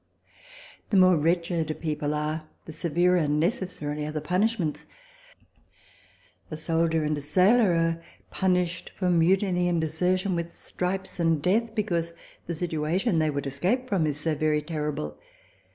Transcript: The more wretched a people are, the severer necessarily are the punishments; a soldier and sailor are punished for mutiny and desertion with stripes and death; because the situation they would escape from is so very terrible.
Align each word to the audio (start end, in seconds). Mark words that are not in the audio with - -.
The 0.89 0.97
more 0.97 1.15
wretched 1.15 1.69
a 1.69 1.75
people 1.75 2.15
are, 2.15 2.49
the 2.65 2.71
severer 2.71 3.27
necessarily 3.27 4.03
are 4.07 4.11
the 4.11 4.19
punishments; 4.19 4.87
a 6.49 6.57
soldier 6.57 7.03
and 7.03 7.21
sailor 7.23 7.73
are 7.75 8.01
punished 8.31 8.89
for 8.97 9.11
mutiny 9.11 9.67
and 9.67 9.79
desertion 9.79 10.35
with 10.35 10.53
stripes 10.53 11.19
and 11.19 11.39
death; 11.39 11.75
because 11.75 12.15
the 12.47 12.55
situation 12.55 13.19
they 13.19 13.29
would 13.29 13.45
escape 13.45 13.87
from 13.87 14.07
is 14.07 14.19
so 14.19 14.33
very 14.33 14.63
terrible. 14.63 15.19